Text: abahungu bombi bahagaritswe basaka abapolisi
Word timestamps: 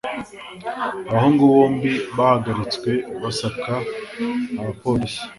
abahungu 1.09 1.43
bombi 1.53 1.91
bahagaritswe 2.17 2.91
basaka 3.21 3.73
abapolisi 4.59 5.21